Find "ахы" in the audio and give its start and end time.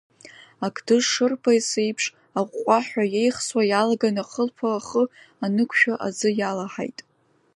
4.79-5.03